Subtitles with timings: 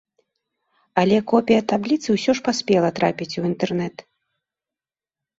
[1.01, 4.03] Але копія табліцы ўсё ж паспела трапіць у інтэрнэт.